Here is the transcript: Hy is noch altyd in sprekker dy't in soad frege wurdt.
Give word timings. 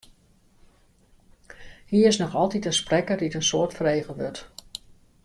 Hy 1.89 1.97
is 2.07 2.17
noch 2.21 2.35
altyd 2.41 2.67
in 2.69 2.77
sprekker 2.79 3.17
dy't 3.19 3.37
in 3.39 3.47
soad 3.49 3.71
frege 3.79 4.13
wurdt. 4.17 4.39